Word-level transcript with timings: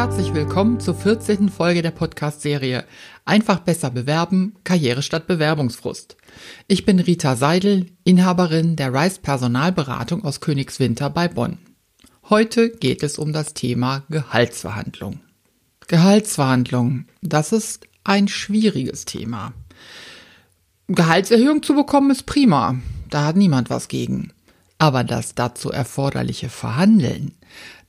herzlich 0.00 0.32
willkommen 0.32 0.80
zur 0.80 0.94
14. 0.94 1.50
Folge 1.50 1.82
der 1.82 1.90
Podcast-Serie 1.90 2.86
Einfach 3.26 3.60
besser 3.60 3.90
bewerben, 3.90 4.54
Karriere 4.64 5.02
statt 5.02 5.26
Bewerbungsfrust. 5.26 6.16
Ich 6.68 6.86
bin 6.86 7.00
Rita 7.00 7.36
Seidel, 7.36 7.84
Inhaberin 8.02 8.76
der 8.76 8.94
Rice 8.94 9.18
Personalberatung 9.18 10.24
aus 10.24 10.40
Königswinter 10.40 11.10
bei 11.10 11.28
Bonn. 11.28 11.58
Heute 12.30 12.70
geht 12.70 13.02
es 13.02 13.18
um 13.18 13.34
das 13.34 13.52
Thema 13.52 14.04
Gehaltsverhandlung. 14.08 15.20
Gehaltsverhandlung, 15.86 17.04
das 17.20 17.52
ist 17.52 17.86
ein 18.02 18.26
schwieriges 18.26 19.04
Thema. 19.04 19.52
Gehaltserhöhung 20.86 21.62
zu 21.62 21.74
bekommen 21.74 22.10
ist 22.10 22.24
prima, 22.24 22.76
da 23.10 23.26
hat 23.26 23.36
niemand 23.36 23.68
was 23.68 23.88
gegen. 23.88 24.32
Aber 24.78 25.04
das 25.04 25.34
dazu 25.34 25.70
erforderliche 25.70 26.48
Verhandeln, 26.48 27.32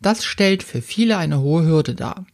das 0.01 0.25
stellt 0.25 0.63
für 0.63 0.81
viele 0.81 1.17
eine 1.17 1.39
hohe 1.39 1.65
Hürde 1.65 1.95
dar. 1.95 2.25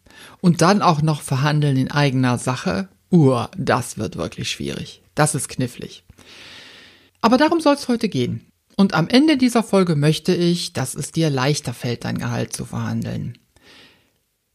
Und 0.42 0.62
dann 0.62 0.82
auch 0.82 1.02
noch 1.02 1.22
verhandeln 1.22 1.78
in 1.78 1.92
eigener 1.92 2.38
Sache, 2.38 2.88
uh, 3.12 3.46
das 3.58 3.98
wird 3.98 4.18
wirklich 4.18 4.50
schwierig. 4.50 5.02
Das 5.16 5.36
ist 5.36 5.50
knifflig. 5.50 6.04
Aber 7.22 7.38
darum 7.38 7.60
soll 7.60 7.76
es 7.76 7.88
heute 7.88 8.10
gehen. 8.10 8.46
Und 8.76 8.94
am 8.94 9.08
Ende 9.08 9.38
dieser 9.38 9.64
Folge 9.64 9.96
möchte 9.96 10.34
ich, 10.34 10.74
dass 10.74 10.96
es 10.96 11.12
dir 11.12 11.30
leichter 11.30 11.74
fällt, 11.74 12.06
dein 12.06 12.20
Gehalt 12.20 12.54
zu 12.54 12.66
verhandeln. 12.66 13.38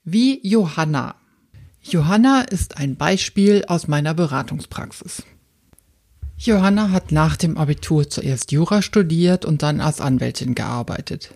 Wie 0.05 0.47
Johanna. 0.47 1.17
Johanna 1.83 2.43
ist 2.43 2.77
ein 2.77 2.97
Beispiel 2.97 3.65
aus 3.67 3.89
meiner 3.89 4.15
Beratungspraxis. 4.15 5.25
Johanna 6.37 6.91
hat 6.91 7.13
nach 7.13 7.37
dem 7.37 7.57
Abitur 7.57 8.09
zuerst 8.09 8.53
Jura 8.53 8.83
studiert 8.83 9.45
und 9.45 9.63
dann 9.63 9.81
als 9.81 10.01
Anwältin 10.01 10.55
gearbeitet. 10.55 11.33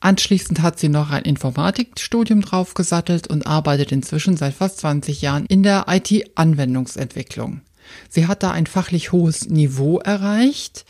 Anschließend 0.00 0.62
hat 0.62 0.78
sie 0.78 0.88
noch 0.88 1.10
ein 1.10 1.24
Informatikstudium 1.24 2.42
draufgesattelt 2.42 3.26
und 3.26 3.46
arbeitet 3.46 3.92
inzwischen 3.92 4.36
seit 4.36 4.54
fast 4.54 4.78
20 4.78 5.22
Jahren 5.22 5.46
in 5.46 5.62
der 5.62 5.86
IT-Anwendungsentwicklung. 5.88 7.62
Sie 8.08 8.26
hat 8.26 8.42
da 8.42 8.50
ein 8.50 8.66
fachlich 8.66 9.12
hohes 9.12 9.48
Niveau 9.48 9.98
erreicht. 9.98 10.84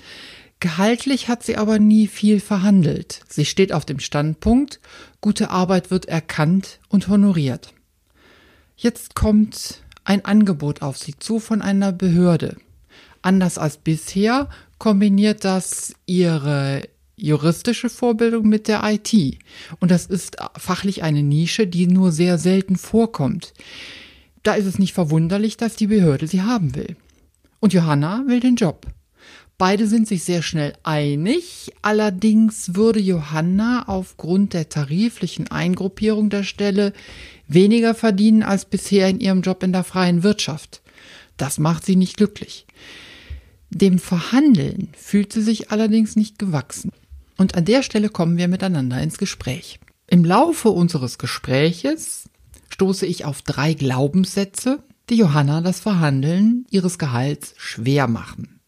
Gehaltlich 0.60 1.28
hat 1.28 1.42
sie 1.42 1.56
aber 1.56 1.78
nie 1.78 2.06
viel 2.06 2.40
verhandelt. 2.40 3.20
Sie 3.28 3.44
steht 3.44 3.72
auf 3.72 3.84
dem 3.84 4.00
Standpunkt, 4.00 4.80
gute 5.20 5.50
Arbeit 5.50 5.90
wird 5.90 6.06
erkannt 6.06 6.80
und 6.88 7.08
honoriert. 7.08 7.74
Jetzt 8.76 9.14
kommt 9.14 9.82
ein 10.04 10.24
Angebot 10.24 10.82
auf 10.82 10.96
sie 10.96 11.16
zu 11.18 11.40
von 11.40 11.62
einer 11.62 11.92
Behörde. 11.92 12.56
Anders 13.22 13.58
als 13.58 13.76
bisher 13.76 14.48
kombiniert 14.78 15.44
das 15.44 15.94
ihre 16.06 16.82
juristische 17.16 17.88
Vorbildung 17.88 18.46
mit 18.48 18.68
der 18.68 18.82
IT. 18.84 19.38
Und 19.80 19.90
das 19.90 20.06
ist 20.06 20.36
fachlich 20.56 21.02
eine 21.02 21.22
Nische, 21.22 21.66
die 21.66 21.86
nur 21.86 22.12
sehr 22.12 22.38
selten 22.38 22.76
vorkommt. 22.76 23.54
Da 24.42 24.54
ist 24.54 24.66
es 24.66 24.78
nicht 24.78 24.92
verwunderlich, 24.92 25.56
dass 25.56 25.76
die 25.76 25.88
Behörde 25.88 26.26
sie 26.26 26.42
haben 26.42 26.74
will. 26.74 26.96
Und 27.58 27.72
Johanna 27.72 28.24
will 28.26 28.40
den 28.40 28.56
Job. 28.56 28.86
Beide 29.58 29.86
sind 29.86 30.06
sich 30.06 30.22
sehr 30.22 30.42
schnell 30.42 30.74
einig, 30.82 31.72
allerdings 31.80 32.74
würde 32.74 33.00
Johanna 33.00 33.88
aufgrund 33.88 34.52
der 34.52 34.68
tariflichen 34.68 35.50
Eingruppierung 35.50 36.28
der 36.28 36.42
Stelle 36.42 36.92
weniger 37.48 37.94
verdienen 37.94 38.42
als 38.42 38.66
bisher 38.66 39.08
in 39.08 39.18
ihrem 39.18 39.40
Job 39.40 39.62
in 39.62 39.72
der 39.72 39.84
freien 39.84 40.22
Wirtschaft. 40.22 40.82
Das 41.38 41.58
macht 41.58 41.86
sie 41.86 41.96
nicht 41.96 42.18
glücklich. 42.18 42.66
Dem 43.70 43.98
Verhandeln 43.98 44.88
fühlt 44.94 45.32
sie 45.32 45.42
sich 45.42 45.70
allerdings 45.70 46.16
nicht 46.16 46.38
gewachsen. 46.38 46.92
Und 47.36 47.54
an 47.54 47.64
der 47.64 47.82
Stelle 47.82 48.08
kommen 48.08 48.36
wir 48.36 48.48
miteinander 48.48 49.00
ins 49.00 49.18
Gespräch. 49.18 49.78
Im 50.06 50.24
Laufe 50.24 50.70
unseres 50.70 51.18
Gespräches 51.18 52.30
stoße 52.68 53.06
ich 53.06 53.24
auf 53.24 53.42
drei 53.42 53.74
Glaubenssätze, 53.74 54.82
die 55.10 55.16
Johanna 55.16 55.60
das 55.60 55.80
Verhandeln 55.80 56.66
ihres 56.70 56.98
Gehalts 56.98 57.54
schwer 57.56 58.08
machen. 58.08 58.60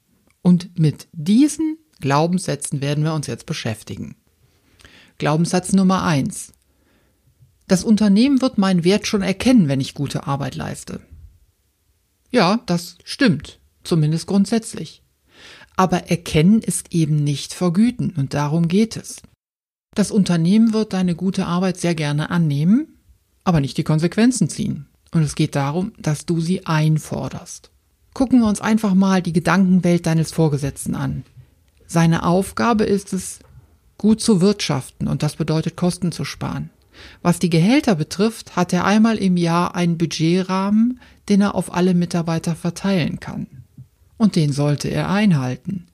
Und 0.42 0.78
mit 0.78 1.08
diesen 1.12 1.78
Glaubenssätzen 2.00 2.80
werden 2.80 3.04
wir 3.04 3.14
uns 3.14 3.26
jetzt 3.26 3.46
beschäftigen. 3.46 4.16
Glaubenssatz 5.18 5.72
Nummer 5.72 6.04
eins: 6.04 6.52
Das 7.66 7.84
Unternehmen 7.84 8.40
wird 8.40 8.58
meinen 8.58 8.84
Wert 8.84 9.06
schon 9.06 9.22
erkennen, 9.22 9.68
wenn 9.68 9.80
ich 9.80 9.94
gute 9.94 10.26
Arbeit 10.26 10.54
leiste. 10.54 11.00
Ja, 12.30 12.60
das 12.66 12.96
stimmt 13.04 13.58
zumindest 13.88 14.26
grundsätzlich. 14.26 15.02
Aber 15.78 16.10
erkennen 16.10 16.60
ist 16.60 16.92
eben 16.92 17.22
nicht 17.22 17.54
vergüten 17.54 18.12
und 18.16 18.34
darum 18.34 18.66
geht 18.66 18.96
es. 18.96 19.22
Das 19.94 20.10
Unternehmen 20.10 20.72
wird 20.72 20.92
deine 20.92 21.14
gute 21.14 21.46
Arbeit 21.46 21.78
sehr 21.78 21.94
gerne 21.94 22.30
annehmen, 22.30 22.98
aber 23.44 23.60
nicht 23.60 23.76
die 23.76 23.84
Konsequenzen 23.84 24.48
ziehen. 24.48 24.88
Und 25.12 25.22
es 25.22 25.36
geht 25.36 25.54
darum, 25.54 25.92
dass 25.96 26.26
du 26.26 26.40
sie 26.40 26.66
einforderst. 26.66 27.70
Gucken 28.12 28.40
wir 28.40 28.48
uns 28.48 28.60
einfach 28.60 28.94
mal 28.94 29.22
die 29.22 29.32
Gedankenwelt 29.32 30.04
deines 30.04 30.32
Vorgesetzten 30.32 30.96
an. 30.96 31.22
Seine 31.86 32.24
Aufgabe 32.24 32.82
ist 32.82 33.12
es, 33.12 33.38
gut 33.98 34.20
zu 34.20 34.40
wirtschaften 34.40 35.06
und 35.06 35.22
das 35.22 35.36
bedeutet 35.36 35.76
Kosten 35.76 36.10
zu 36.10 36.24
sparen. 36.24 36.70
Was 37.22 37.38
die 37.38 37.50
Gehälter 37.50 37.94
betrifft, 37.94 38.56
hat 38.56 38.72
er 38.72 38.84
einmal 38.84 39.16
im 39.16 39.36
Jahr 39.36 39.76
einen 39.76 39.96
Budgetrahmen, 39.96 40.98
den 41.28 41.40
er 41.40 41.54
auf 41.54 41.72
alle 41.72 41.94
Mitarbeiter 41.94 42.56
verteilen 42.56 43.20
kann 43.20 43.46
und 44.18 44.36
den 44.36 44.52
sollte 44.52 44.88
er 44.88 45.08
einhalten. 45.08 45.86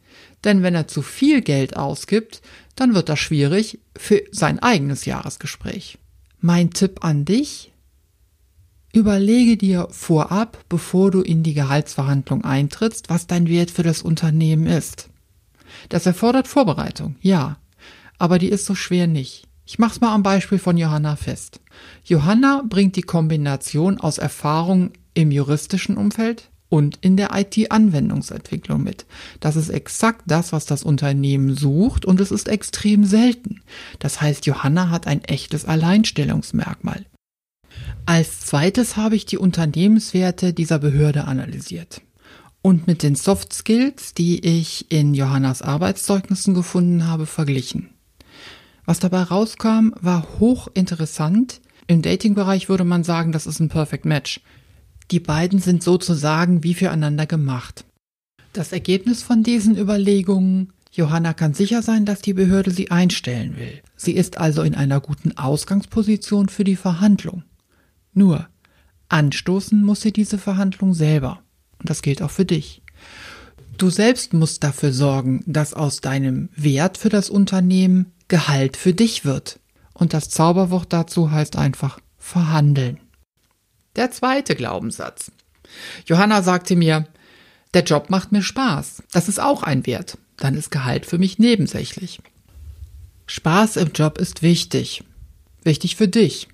Denn 0.43 0.63
wenn 0.63 0.75
er 0.75 0.89
zu 0.89 1.03
viel 1.03 1.41
Geld 1.41 1.77
ausgibt, 1.77 2.43
dann 2.75 2.95
wird 2.95 3.09
das 3.09 3.21
schwierig 3.21 3.79
für 3.97 4.23
sein 4.33 4.59
eigenes 4.59 5.05
Jahresgespräch. 5.05 5.99
Mein 6.41 6.71
Tipp 6.71 7.05
an 7.05 7.25
dich? 7.25 7.73
Überlege 8.93 9.57
dir 9.57 9.89
vorab, 9.91 10.65
bevor 10.69 11.11
du 11.11 11.21
in 11.21 11.43
die 11.43 11.55
Gehaltsverhandlung 11.55 12.45
eintrittst, 12.45 13.11
was 13.11 13.27
dein 13.27 13.49
Wert 13.49 13.71
für 13.71 13.83
das 13.83 14.03
Unternehmen 14.03 14.67
ist. 14.67 15.09
Das 15.89 16.07
erfordert 16.07 16.47
Vorbereitung, 16.47 17.17
ja, 17.21 17.59
aber 18.19 18.39
die 18.39 18.49
ist 18.49 18.67
so 18.67 18.75
schwer 18.75 19.07
nicht. 19.07 19.49
Ich 19.67 19.79
mach's 19.79 20.01
mal 20.01 20.15
am 20.15 20.23
Beispiel 20.23 20.59
von 20.59 20.77
Johanna 20.77 21.17
fest. 21.17 21.61
Johanna 22.05 22.63
bringt 22.69 22.97
die 22.97 23.03
Kombination 23.03 23.99
aus 23.99 24.19
Erfahrung 24.19 24.93
im 25.15 25.31
juristischen 25.31 25.97
Umfeld, 25.97 26.51
und 26.75 26.99
in 27.03 27.17
der 27.17 27.31
IT-Anwendungsentwicklung 27.33 28.83
mit. 28.83 29.07
Das 29.39 29.55
ist 29.55 29.69
exakt 29.69 30.23
das, 30.27 30.53
was 30.53 30.67
das 30.67 30.83
Unternehmen 30.83 31.55
sucht 31.55 32.05
und 32.05 32.21
es 32.21 32.33
ist 32.33 32.49
extrem 32.49 33.05
selten. 33.05 33.61
Das 34.01 34.21
heißt, 34.21 34.45
Johanna 34.47 34.91
hat 34.91 35.07
ein 35.07 35.23
echtes 35.23 35.67
Alleinstellungsmerkmal. 35.67 37.07
Als 38.07 38.41
zweites 38.41 38.97
habe 38.97 39.15
ich 39.15 39.25
die 39.25 39.39
Unternehmenswerte 39.39 40.53
dieser 40.53 40.81
Behörde 40.81 41.27
analysiert 41.27 42.03
und 42.61 42.89
mit 42.89 43.05
den 43.05 43.15
Soft 43.15 43.53
Skills, 43.53 44.13
die 44.13 44.45
ich 44.45 44.91
in 44.91 45.15
Johannas 45.15 45.63
Arbeitszeugnissen 45.63 46.55
gefunden 46.55 47.07
habe, 47.07 47.27
verglichen. 47.27 47.91
Was 48.85 48.99
dabei 48.99 49.23
rauskam, 49.23 49.91
war 50.01 50.27
hochinteressant. 50.41 51.61
Im 51.87 52.03
Dating-Bereich 52.03 52.69
würde 52.69 52.83
man 52.83 53.05
sagen, 53.05 53.31
das 53.31 53.47
ist 53.47 53.61
ein 53.61 53.69
Perfect 53.69 54.07
Match. 54.07 54.41
Die 55.11 55.21
beiden 55.21 55.59
sind 55.59 55.83
sozusagen 55.83 56.63
wie 56.63 56.75
füreinander 56.75 57.27
gemacht. 57.27 57.85
Das 58.53 58.73
Ergebnis 58.73 59.23
von 59.23 59.43
diesen 59.43 59.77
Überlegungen 59.77 60.73
Johanna 60.95 61.35
kann 61.35 61.55
sicher 61.55 61.83
sein, 61.83 62.05
dass 62.05 62.21
die 62.21 62.35
Behörde 62.35 62.71
sie 62.71 62.93
einstellen 62.93 63.57
will. 63.57 63.83
Sie 63.97 64.13
ist 64.13 64.39
also 64.39 64.63
in 64.63 64.77
einer 64.77 65.01
guten 65.01 65.37
Ausgangsposition 65.37 66.49
für 66.49 66.63
die 66.63 66.77
Verhandlung. 66.77 67.43
Nur, 68.13 68.47
anstoßen 69.09 69.83
muss 69.83 70.03
sie 70.03 70.13
diese 70.13 70.39
Verhandlung 70.39 70.95
selber. 70.95 71.43
Und 71.81 71.91
das 71.91 72.01
gilt 72.01 72.23
auch 72.23 72.31
für 72.31 72.45
dich. 72.45 72.83
Du 73.77 73.91
selbst 73.91 74.35
musst 74.35 74.63
dafür 74.63 74.93
sorgen, 74.93 75.43
dass 75.47 75.75
aus 75.75 76.01
deinem 76.01 76.49
Wert 76.55 76.97
für 76.97 77.09
das 77.09 77.29
Unternehmen 77.29 78.13
Gehalt 78.29 78.77
für 78.77 78.95
dich 78.95 79.25
wird. 79.25 79.59
Und 79.95 80.15
das 80.15 80.31
Zauberwort 80.31 80.93
dazu 80.93 81.33
heißt 81.33 81.57
einfach 81.57 81.99
verhandeln. 82.19 82.99
Der 83.97 84.11
zweite 84.11 84.55
Glaubenssatz. 84.55 85.31
Johanna 86.07 86.43
sagte 86.43 86.77
mir, 86.77 87.07
der 87.75 87.85
Job 87.85 88.11
macht 88.11 88.33
mir 88.33 88.43
Spaß. 88.43 89.03
Das 89.13 89.29
ist 89.29 89.41
auch 89.41 89.63
ein 89.63 89.87
Wert. 89.87 90.19
Dann 90.37 90.55
ist 90.55 90.71
Gehalt 90.71 91.07
für 91.07 91.19
mich 91.19 91.39
nebensächlich. 91.39 92.21
Spaß 93.27 93.77
im 93.77 93.93
Job 93.93 94.19
ist 94.19 94.43
wichtig. 94.43 95.05
Wichtig 95.63 95.97
für 95.97 96.09
dich. 96.09 96.49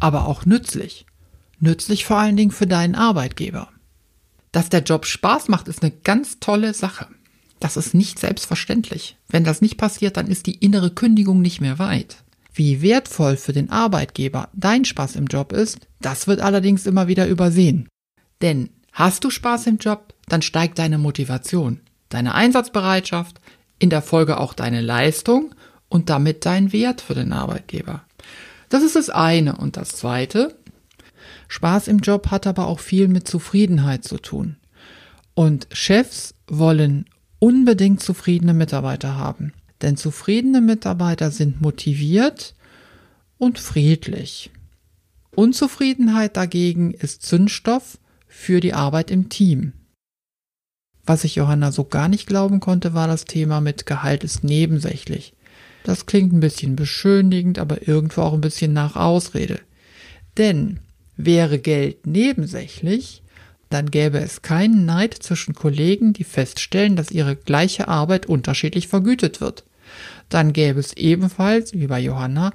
Aber 0.00 0.26
auch 0.26 0.46
nützlich. 0.46 1.06
Nützlich 1.60 2.04
vor 2.04 2.18
allen 2.18 2.36
Dingen 2.36 2.50
für 2.50 2.66
deinen 2.66 2.94
Arbeitgeber. 2.94 3.68
Dass 4.52 4.68
der 4.68 4.82
Job 4.82 5.06
Spaß 5.06 5.48
macht, 5.48 5.68
ist 5.68 5.82
eine 5.82 5.92
ganz 5.92 6.40
tolle 6.40 6.72
Sache. 6.74 7.08
Das 7.60 7.76
ist 7.76 7.94
nicht 7.94 8.18
selbstverständlich. 8.18 9.16
Wenn 9.28 9.44
das 9.44 9.60
nicht 9.60 9.76
passiert, 9.76 10.16
dann 10.16 10.28
ist 10.28 10.46
die 10.46 10.54
innere 10.54 10.90
Kündigung 10.90 11.42
nicht 11.42 11.60
mehr 11.60 11.78
weit. 11.78 12.22
Wie 12.58 12.82
wertvoll 12.82 13.36
für 13.36 13.52
den 13.52 13.70
Arbeitgeber 13.70 14.48
dein 14.52 14.84
Spaß 14.84 15.14
im 15.14 15.26
Job 15.26 15.52
ist, 15.52 15.86
das 16.00 16.26
wird 16.26 16.40
allerdings 16.40 16.86
immer 16.86 17.06
wieder 17.06 17.28
übersehen. 17.28 17.88
Denn 18.42 18.70
hast 18.90 19.22
du 19.22 19.30
Spaß 19.30 19.68
im 19.68 19.76
Job, 19.76 20.12
dann 20.26 20.42
steigt 20.42 20.80
deine 20.80 20.98
Motivation, 20.98 21.78
deine 22.08 22.34
Einsatzbereitschaft, 22.34 23.40
in 23.78 23.90
der 23.90 24.02
Folge 24.02 24.40
auch 24.40 24.54
deine 24.54 24.80
Leistung 24.80 25.54
und 25.88 26.10
damit 26.10 26.46
dein 26.46 26.72
Wert 26.72 27.00
für 27.00 27.14
den 27.14 27.32
Arbeitgeber. 27.32 28.02
Das 28.70 28.82
ist 28.82 28.96
das 28.96 29.08
eine. 29.08 29.54
Und 29.54 29.76
das 29.76 29.90
zweite, 29.90 30.56
Spaß 31.46 31.86
im 31.86 31.98
Job 31.98 32.32
hat 32.32 32.48
aber 32.48 32.66
auch 32.66 32.80
viel 32.80 33.06
mit 33.06 33.28
Zufriedenheit 33.28 34.02
zu 34.02 34.18
tun. 34.18 34.56
Und 35.34 35.68
Chefs 35.70 36.34
wollen 36.48 37.04
unbedingt 37.38 38.02
zufriedene 38.02 38.52
Mitarbeiter 38.52 39.16
haben. 39.16 39.52
Denn 39.82 39.96
zufriedene 39.96 40.60
Mitarbeiter 40.60 41.30
sind 41.30 41.60
motiviert 41.60 42.54
und 43.38 43.58
friedlich. 43.58 44.50
Unzufriedenheit 45.34 46.36
dagegen 46.36 46.92
ist 46.92 47.22
Zündstoff 47.22 47.98
für 48.26 48.60
die 48.60 48.74
Arbeit 48.74 49.10
im 49.10 49.28
Team. 49.28 49.72
Was 51.06 51.24
ich 51.24 51.36
Johanna 51.36 51.72
so 51.72 51.84
gar 51.84 52.08
nicht 52.08 52.26
glauben 52.26 52.60
konnte, 52.60 52.92
war 52.92 53.06
das 53.06 53.24
Thema 53.24 53.60
mit 53.60 53.86
Gehalt 53.86 54.24
ist 54.24 54.44
nebensächlich. 54.44 55.32
Das 55.84 56.06
klingt 56.06 56.32
ein 56.32 56.40
bisschen 56.40 56.76
beschönigend, 56.76 57.58
aber 57.58 57.88
irgendwo 57.88 58.22
auch 58.22 58.34
ein 58.34 58.42
bisschen 58.42 58.72
nach 58.72 58.96
Ausrede. 58.96 59.60
Denn 60.36 60.80
wäre 61.16 61.58
Geld 61.58 62.06
nebensächlich, 62.06 63.22
dann 63.70 63.90
gäbe 63.90 64.18
es 64.18 64.42
keinen 64.42 64.86
Neid 64.86 65.14
zwischen 65.14 65.54
Kollegen, 65.54 66.12
die 66.12 66.24
feststellen, 66.24 66.96
dass 66.96 67.10
ihre 67.10 67.36
gleiche 67.36 67.88
Arbeit 67.88 68.26
unterschiedlich 68.26 68.88
vergütet 68.88 69.40
wird. 69.40 69.64
Dann 70.28 70.52
gäbe 70.52 70.80
es 70.80 70.92
ebenfalls, 70.94 71.72
wie 71.72 71.86
bei 71.86 72.00
Johanna, 72.00 72.52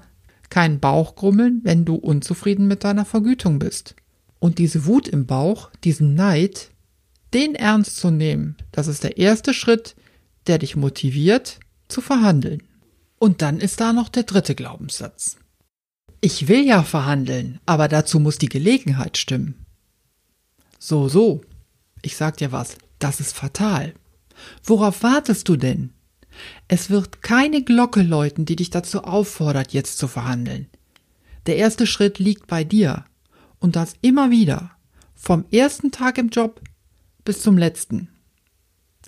kein 0.49 0.79
Bauchgrummeln, 0.79 1.61
wenn 1.63 1.85
du 1.85 1.95
unzufrieden 1.95 2.67
mit 2.67 2.83
deiner 2.83 3.05
Vergütung 3.05 3.59
bist. 3.59 3.95
Und 4.39 4.59
diese 4.59 4.85
Wut 4.85 5.07
im 5.07 5.25
Bauch, 5.25 5.71
diesen 5.83 6.15
Neid, 6.15 6.69
den 7.33 7.55
ernst 7.55 7.97
zu 7.97 8.11
nehmen, 8.11 8.57
das 8.71 8.87
ist 8.87 9.03
der 9.03 9.17
erste 9.17 9.53
Schritt, 9.53 9.95
der 10.47 10.59
dich 10.59 10.75
motiviert, 10.75 11.59
zu 11.87 12.01
verhandeln. 12.01 12.61
Und 13.17 13.41
dann 13.41 13.59
ist 13.59 13.79
da 13.79 13.93
noch 13.93 14.09
der 14.09 14.23
dritte 14.23 14.53
Glaubenssatz. 14.53 15.37
Ich 16.21 16.47
will 16.47 16.65
ja 16.65 16.83
verhandeln, 16.83 17.59
aber 17.65 17.87
dazu 17.87 18.19
muss 18.19 18.37
die 18.37 18.49
Gelegenheit 18.49 19.17
stimmen. 19.17 19.65
So, 20.77 21.07
so. 21.07 21.41
Ich 22.01 22.17
sag 22.17 22.37
dir 22.37 22.51
was, 22.51 22.77
das 22.99 23.19
ist 23.19 23.33
fatal. 23.33 23.93
Worauf 24.63 25.03
wartest 25.03 25.47
du 25.47 25.55
denn? 25.55 25.93
Es 26.68 26.89
wird 26.89 27.21
keine 27.21 27.63
Glocke 27.63 28.01
läuten, 28.01 28.45
die 28.45 28.56
dich 28.56 28.69
dazu 28.69 29.03
auffordert, 29.03 29.74
jetzt 29.74 29.97
zu 29.97 30.07
verhandeln. 30.07 30.68
Der 31.45 31.57
erste 31.57 31.85
Schritt 31.85 32.19
liegt 32.19 32.47
bei 32.47 32.63
dir. 32.63 33.06
Und 33.59 33.75
das 33.75 33.95
immer 34.01 34.31
wieder. 34.31 34.71
Vom 35.15 35.45
ersten 35.51 35.91
Tag 35.91 36.18
im 36.18 36.30
Job 36.30 36.62
bis 37.24 37.41
zum 37.41 37.57
letzten. 37.57 38.09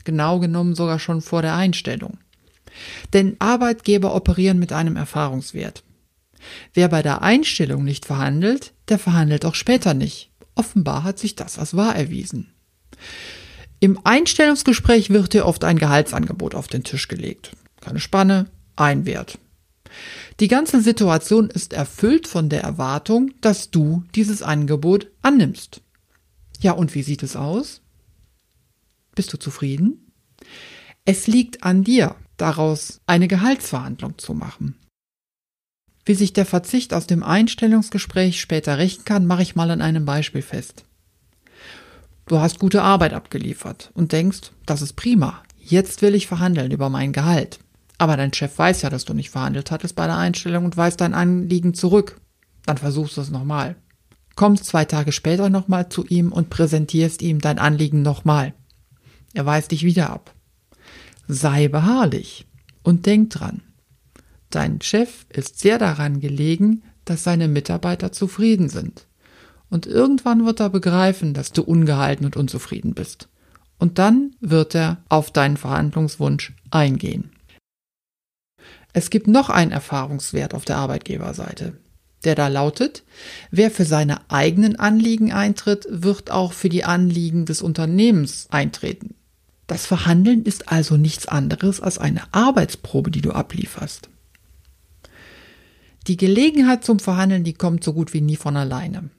Genau 0.03 0.39
genommen 0.39 0.75
sogar 0.75 0.99
schon 0.99 1.21
vor 1.21 1.41
der 1.41 1.55
Einstellung. 1.55 2.19
Denn 3.13 3.35
Arbeitgeber 3.39 4.15
operieren 4.15 4.59
mit 4.59 4.71
einem 4.71 4.95
Erfahrungswert. 4.95 5.83
Wer 6.73 6.89
bei 6.89 7.01
der 7.01 7.21
Einstellung 7.21 7.83
nicht 7.83 8.05
verhandelt, 8.05 8.73
der 8.87 8.99
verhandelt 8.99 9.45
auch 9.45 9.55
später 9.55 9.93
nicht. 9.93 10.29
Offenbar 10.53 11.03
hat 11.03 11.19
sich 11.19 11.35
das 11.35 11.57
als 11.57 11.75
wahr 11.75 11.95
erwiesen. 11.95 12.53
Im 13.79 13.99
Einstellungsgespräch 14.03 15.09
wird 15.09 15.33
dir 15.33 15.45
oft 15.45 15.63
ein 15.63 15.77
Gehaltsangebot 15.77 16.55
auf 16.55 16.67
den 16.67 16.83
Tisch 16.83 17.07
gelegt. 17.07 17.51
Keine 17.81 17.99
Spanne, 17.99 18.47
ein 18.75 19.05
Wert. 19.05 19.37
Die 20.39 20.47
ganze 20.47 20.81
Situation 20.81 21.49
ist 21.49 21.73
erfüllt 21.73 22.27
von 22.27 22.49
der 22.49 22.61
Erwartung, 22.61 23.31
dass 23.41 23.71
du 23.71 24.03
dieses 24.15 24.41
Angebot 24.41 25.07
annimmst. 25.21 25.81
Ja, 26.59 26.73
und 26.73 26.95
wie 26.95 27.03
sieht 27.03 27.23
es 27.23 27.35
aus? 27.35 27.81
Bist 29.13 29.31
du 29.31 29.37
zufrieden? 29.37 30.11
Es 31.05 31.27
liegt 31.27 31.63
an 31.63 31.83
dir, 31.83 32.15
daraus 32.37 32.99
eine 33.05 33.27
Gehaltsverhandlung 33.27 34.17
zu 34.17 34.33
machen. 34.33 34.75
Wie 36.05 36.15
sich 36.15 36.33
der 36.33 36.45
Verzicht 36.45 36.93
aus 36.93 37.07
dem 37.07 37.23
Einstellungsgespräch 37.23 38.39
später 38.39 38.77
rächen 38.77 39.05
kann, 39.05 39.25
mache 39.25 39.41
ich 39.41 39.55
mal 39.55 39.71
an 39.71 39.81
einem 39.81 40.05
Beispiel 40.05 40.41
fest. 40.41 40.85
Du 42.27 42.39
hast 42.39 42.57
gute 42.57 42.81
Arbeit 42.81 43.13
abgeliefert 43.13 43.91
und 43.93 44.11
denkst, 44.11 44.51
das 44.65 44.81
ist 44.81 44.93
prima. 44.93 45.43
Jetzt 45.59 46.01
will 46.01 46.15
ich 46.15 46.25
verhandeln 46.25 46.71
über 46.71 46.89
mein 46.89 47.13
Gehalt. 47.13 47.59
Aber 47.97 48.17
dein 48.17 48.33
Chef 48.33 48.57
weiß 48.57 48.81
ja, 48.81 48.89
dass 48.89 49.05
du 49.05 49.13
nicht 49.13 49.29
verhandelt 49.29 49.69
hattest 49.71 49.95
bei 49.95 50.07
der 50.07 50.17
Einstellung 50.17 50.65
und 50.65 50.75
weist 50.75 51.01
dein 51.01 51.13
Anliegen 51.13 51.75
zurück. 51.75 52.19
Dann 52.65 52.77
versuchst 52.77 53.17
du 53.17 53.21
es 53.21 53.29
nochmal. 53.29 53.75
Kommst 54.35 54.65
zwei 54.65 54.85
Tage 54.85 55.11
später 55.11 55.49
nochmal 55.49 55.89
zu 55.89 56.05
ihm 56.05 56.31
und 56.31 56.49
präsentierst 56.49 57.21
ihm 57.21 57.39
dein 57.39 57.59
Anliegen 57.59 58.01
nochmal. 58.01 58.53
Er 59.33 59.45
weist 59.45 59.71
dich 59.71 59.83
wieder 59.83 60.09
ab. 60.09 60.33
Sei 61.27 61.67
beharrlich 61.67 62.47
und 62.83 63.05
denk 63.05 63.29
dran. 63.29 63.61
Dein 64.49 64.81
Chef 64.81 65.25
ist 65.29 65.59
sehr 65.59 65.77
daran 65.77 66.19
gelegen, 66.19 66.83
dass 67.05 67.23
seine 67.23 67.47
Mitarbeiter 67.47 68.11
zufrieden 68.11 68.67
sind. 68.69 69.07
Und 69.69 69.87
irgendwann 69.87 70.45
wird 70.45 70.59
er 70.59 70.69
begreifen, 70.69 71.33
dass 71.33 71.51
du 71.51 71.63
ungehalten 71.63 72.25
und 72.25 72.37
unzufrieden 72.37 72.93
bist. 72.93 73.27
Und 73.77 73.99
dann 73.99 74.35
wird 74.39 74.75
er 74.75 74.97
auf 75.09 75.31
deinen 75.31 75.57
Verhandlungswunsch 75.57 76.53
eingehen. 76.71 77.31
Es 78.93 79.09
gibt 79.09 79.27
noch 79.27 79.49
einen 79.49 79.71
Erfahrungswert 79.71 80.53
auf 80.53 80.63
der 80.63 80.77
Arbeitgeberseite, 80.77 81.73
der 82.23 82.35
da 82.35 82.47
lautet, 82.47 83.03
wer 83.51 83.69
für 83.69 83.83
seine 83.83 84.29
eigenen 84.31 84.77
Anliegen 84.77 85.33
eintritt, 85.33 85.85
wird 85.89 86.31
auch 86.31 86.53
für 86.53 86.69
die 86.69 86.85
Anliegen 86.85 87.45
des 87.45 87.61
Unternehmens 87.61 88.47
eintreten. 88.51 89.15
Das 89.67 89.85
Verhandeln 89.85 90.43
ist 90.43 90.71
also 90.71 90.95
nichts 90.95 91.27
anderes 91.27 91.81
als 91.81 91.97
eine 91.97 92.21
Arbeitsprobe, 92.33 93.11
die 93.11 93.21
du 93.21 93.31
ablieferst. 93.31 94.09
Die 96.07 96.17
Gelegenheit 96.17 96.85
zum 96.85 96.99
Verhandeln, 96.99 97.43
die 97.43 97.53
kommt 97.53 97.83
so 97.83 97.91
gut 97.91 98.13
wie 98.13 98.21
nie 98.21 98.35
von 98.35 98.55
alleine. 98.55 99.09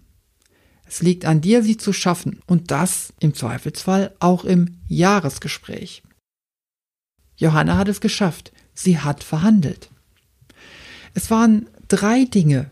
Es 0.87 1.03
liegt 1.03 1.25
an 1.25 1.41
dir, 1.41 1.63
sie 1.63 1.77
zu 1.77 1.93
schaffen 1.93 2.41
und 2.47 2.71
das 2.71 3.13
im 3.19 3.35
Zweifelsfall 3.35 4.15
auch 4.21 4.45
im 4.45 4.79
Jahresgespräch. 4.89 6.03
Johanna 7.37 7.77
hat 7.77 7.89
es 7.89 8.01
geschafft. 8.01 8.53
Sie 8.75 8.99
hat 8.99 9.25
verhandelt. 9.25 9.91
Es 11.15 11.31
waren 11.31 11.69
drei 11.89 12.25
Dinge, 12.25 12.71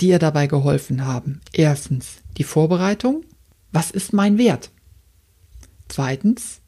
die 0.00 0.08
ihr 0.08 0.18
dabei 0.18 0.46
geholfen 0.46 1.06
haben. 1.06 1.40
Erstens 1.52 2.16
die 2.36 2.44
Vorbereitung. 2.44 3.24
Was 3.72 3.90
ist 3.90 4.12
mein 4.12 4.38
Wert? 4.38 4.70
Zweitens 5.88 6.60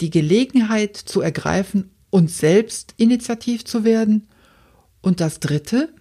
die 0.00 0.10
Gelegenheit 0.10 0.96
zu 0.96 1.20
ergreifen 1.20 1.90
und 2.10 2.30
selbst 2.30 2.94
initiativ 2.96 3.64
zu 3.64 3.84
werden. 3.84 4.26
Und 5.00 5.20
das 5.20 5.40
Dritte, 5.40 5.92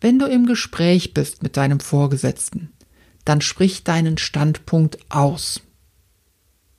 wenn 0.00 0.18
du 0.18 0.26
im 0.26 0.46
Gespräch 0.46 1.14
bist 1.14 1.42
mit 1.42 1.56
deinem 1.56 1.80
Vorgesetzten, 1.80 2.73
dann 3.24 3.40
sprich 3.40 3.84
deinen 3.84 4.18
Standpunkt 4.18 4.98
aus. 5.08 5.60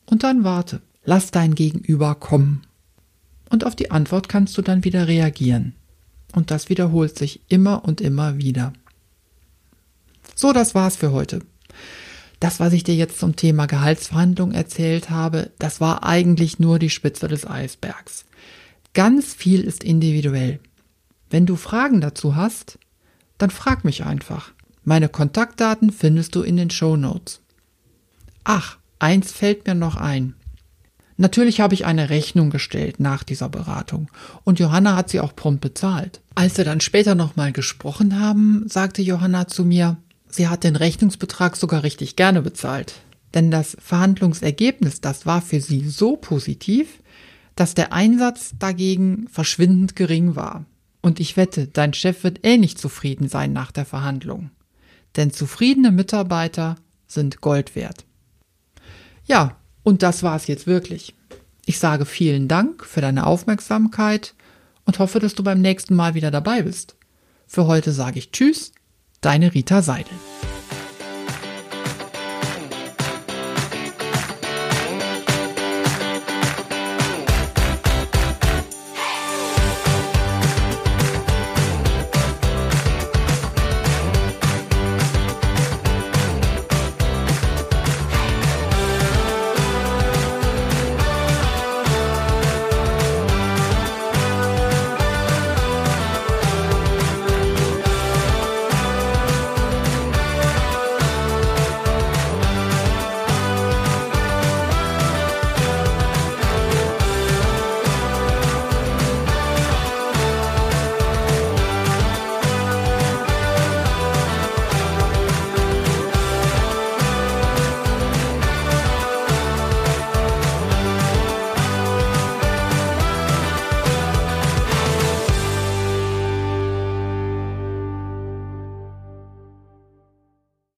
Und 0.05 0.23
dann 0.23 0.43
warte, 0.43 0.81
lass 1.03 1.31
dein 1.31 1.55
Gegenüber 1.55 2.15
kommen. 2.15 2.61
Und 3.49 3.65
auf 3.65 3.75
die 3.75 3.91
Antwort 3.91 4.29
kannst 4.29 4.57
du 4.57 4.61
dann 4.61 4.83
wieder 4.83 5.07
reagieren. 5.07 5.73
Und 6.33 6.51
das 6.51 6.69
wiederholt 6.69 7.17
sich 7.17 7.41
immer 7.47 7.85
und 7.85 8.01
immer 8.01 8.37
wieder. 8.37 8.73
So, 10.35 10.51
das 10.51 10.75
war's 10.75 10.97
für 10.97 11.11
heute. 11.11 11.41
Das, 12.39 12.59
was 12.59 12.73
ich 12.73 12.83
dir 12.83 12.95
jetzt 12.95 13.19
zum 13.19 13.35
Thema 13.35 13.65
Gehaltsverhandlung 13.65 14.51
erzählt 14.51 15.09
habe, 15.09 15.51
das 15.57 15.79
war 15.79 16.03
eigentlich 16.03 16.59
nur 16.59 16.79
die 16.79 16.89
Spitze 16.89 17.27
des 17.27 17.47
Eisbergs. 17.47 18.25
Ganz 18.93 19.33
viel 19.33 19.61
ist 19.61 19.83
individuell. 19.83 20.59
Wenn 21.29 21.45
du 21.45 21.55
Fragen 21.55 22.01
dazu 22.01 22.35
hast, 22.35 22.77
dann 23.37 23.49
frag 23.49 23.85
mich 23.85 24.05
einfach. 24.05 24.51
Meine 24.87 25.09
Kontaktdaten 25.09 25.91
findest 25.91 26.35
du 26.35 26.43
in 26.43 26.57
den 26.57 26.69
Show 26.69 26.95
Notes. 26.95 27.41
Ach, 28.43 28.77
eins 28.99 29.31
fällt 29.31 29.65
mir 29.65 29.73
noch 29.73 29.95
ein. 29.95 30.35
Natürlich 31.17 31.59
habe 31.59 31.73
ich 31.73 31.85
eine 31.85 32.11
Rechnung 32.11 32.51
gestellt 32.51 32.99
nach 32.99 33.23
dieser 33.23 33.49
Beratung 33.49 34.11
und 34.43 34.59
Johanna 34.59 34.95
hat 34.95 35.09
sie 35.09 35.21
auch 35.21 35.35
prompt 35.35 35.61
bezahlt. 35.61 36.21
Als 36.35 36.57
wir 36.57 36.65
dann 36.65 36.81
später 36.81 37.15
nochmal 37.15 37.51
gesprochen 37.51 38.19
haben, 38.19 38.65
sagte 38.67 39.01
Johanna 39.01 39.47
zu 39.47 39.65
mir, 39.65 39.97
sie 40.29 40.49
hat 40.49 40.63
den 40.63 40.75
Rechnungsbetrag 40.75 41.55
sogar 41.55 41.81
richtig 41.81 42.15
gerne 42.15 42.43
bezahlt. 42.43 42.93
Denn 43.33 43.49
das 43.49 43.75
Verhandlungsergebnis, 43.79 45.01
das 45.01 45.25
war 45.25 45.41
für 45.41 45.61
sie 45.61 45.89
so 45.89 46.15
positiv, 46.15 47.01
dass 47.55 47.73
der 47.73 47.91
Einsatz 47.91 48.51
dagegen 48.59 49.27
verschwindend 49.31 49.95
gering 49.95 50.35
war. 50.35 50.65
Und 51.01 51.19
ich 51.19 51.37
wette, 51.37 51.67
dein 51.67 51.93
Chef 51.93 52.23
wird 52.23 52.41
ähnlich 52.43 52.77
zufrieden 52.77 53.29
sein 53.29 53.51
nach 53.51 53.71
der 53.71 53.85
Verhandlung. 53.85 54.51
Denn 55.15 55.31
zufriedene 55.31 55.91
Mitarbeiter 55.91 56.75
sind 57.07 57.41
Gold 57.41 57.75
wert. 57.75 58.05
Ja, 59.25 59.57
und 59.83 60.03
das 60.03 60.23
war's 60.23 60.47
jetzt 60.47 60.67
wirklich. 60.67 61.15
Ich 61.65 61.79
sage 61.79 62.05
vielen 62.05 62.47
Dank 62.47 62.85
für 62.85 63.01
deine 63.01 63.25
Aufmerksamkeit 63.25 64.35
und 64.85 64.99
hoffe, 64.99 65.19
dass 65.19 65.35
du 65.35 65.43
beim 65.43 65.61
nächsten 65.61 65.95
Mal 65.95 66.13
wieder 66.13 66.31
dabei 66.31 66.61
bist. 66.61 66.95
Für 67.47 67.67
heute 67.67 67.91
sage 67.91 68.19
ich 68.19 68.31
Tschüss, 68.31 68.71
deine 69.21 69.53
Rita 69.53 69.81
Seidel. 69.81 70.13